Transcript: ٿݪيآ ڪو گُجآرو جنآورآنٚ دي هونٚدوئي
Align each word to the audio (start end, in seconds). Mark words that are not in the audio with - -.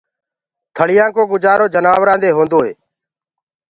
ٿݪيآ 0.75 1.05
ڪو 1.15 1.23
گُجآرو 1.31 1.65
جنآورآنٚ 1.73 2.21
دي 2.23 2.29
هونٚدوئي 2.33 2.71